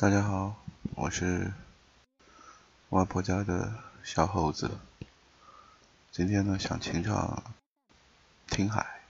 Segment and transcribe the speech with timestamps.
[0.00, 0.54] 大家好，
[0.94, 1.52] 我是
[2.90, 4.70] 外婆家的小猴子。
[6.12, 7.42] 今天呢，想清唱
[8.54, 9.00] 《听海》。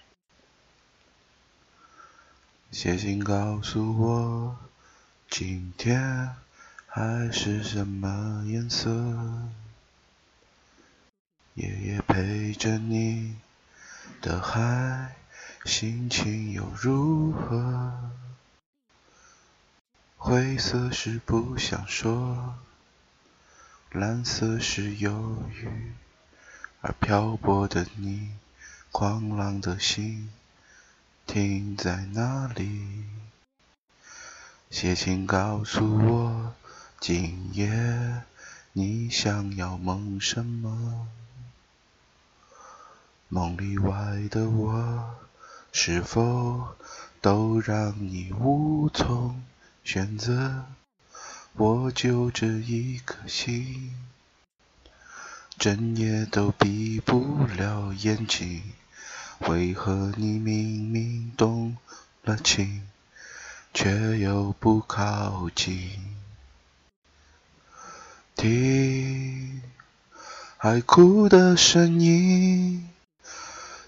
[2.75, 4.57] 写信告诉我，
[5.29, 6.35] 今天
[6.87, 8.91] 海是什么颜色？
[11.53, 13.37] 夜夜陪着你
[14.23, 15.17] 的海，
[15.67, 17.93] 心情又如何？
[20.29, 22.57] 灰色是不想说，
[23.91, 25.95] 蓝色是忧郁，
[26.83, 28.33] 而漂泊的你，
[28.93, 30.31] 狂浪的心
[31.27, 33.07] 停在哪里？
[34.69, 36.55] 写信告诉我，
[37.01, 38.25] 今夜
[38.75, 41.09] 你想要梦什么？
[43.29, 45.15] 梦里外的我，
[45.73, 46.77] 是否
[47.23, 49.43] 都让你无从？
[49.91, 50.67] 选择，
[51.55, 53.95] 我就这一颗心，
[55.59, 58.63] 整夜都闭不了眼睛。
[59.49, 61.79] 为何你明明动
[62.23, 62.87] 了情，
[63.73, 65.89] 却又不靠近？
[68.37, 69.63] 听
[70.59, 72.91] 海哭的声音，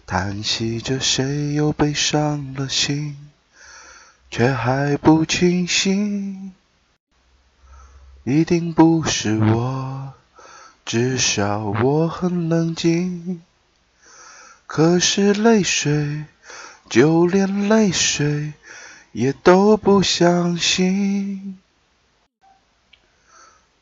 [0.06, 3.30] 叹息着谁又背伤了心。
[4.31, 6.53] 却还不清醒，
[8.23, 10.14] 一定不是我，
[10.84, 13.42] 至少我很冷静。
[14.69, 16.27] 可是泪水，
[16.89, 18.53] 就连泪水
[19.11, 21.58] 也都不相信。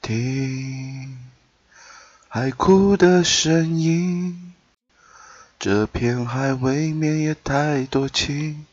[0.00, 1.18] 听
[2.26, 4.54] 海哭的声音，
[5.58, 8.64] 这片海未免也太多情。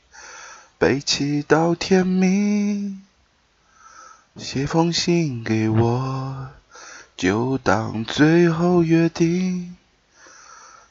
[0.78, 3.02] 背起到天明，
[4.36, 6.50] 写封信给我，
[7.16, 9.78] 就当最后约定。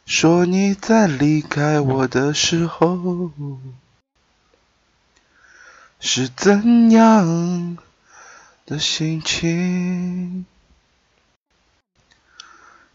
[0.06, 3.30] 说你在离开我的时候，
[6.00, 7.78] 是怎样
[8.66, 10.46] 的心情？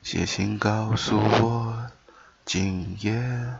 [0.02, 1.92] 写信告诉我，
[2.46, 3.60] 今夜。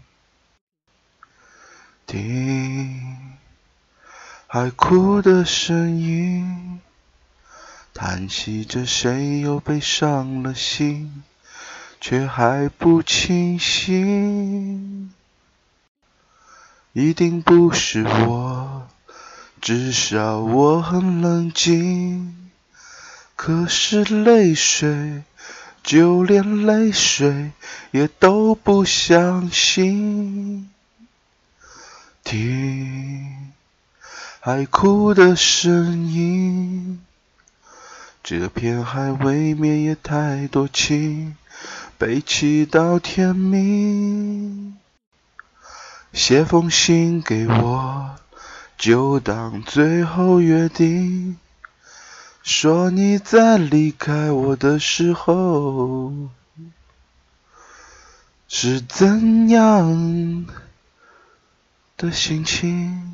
[2.11, 3.15] 听
[4.45, 6.81] 海哭的声音，
[7.93, 11.23] 叹息着谁又背上了心，
[12.01, 15.13] 却还不清醒。
[16.91, 18.89] 一定不是我，
[19.61, 22.51] 至少我很冷静。
[23.37, 25.23] 可是泪水，
[25.81, 27.53] 就连泪水
[27.91, 30.70] 也都不相信。
[32.31, 33.51] 听
[34.39, 37.01] 海哭的声音，
[38.23, 41.35] 这片海未免也太多情，
[41.97, 44.77] 悲泣到天明。
[46.13, 48.15] 写封信给我，
[48.77, 51.35] 就当最后约定。
[52.43, 56.13] 说你在离开我的时候，
[58.47, 60.45] 是怎样？
[62.01, 63.10] 的心情。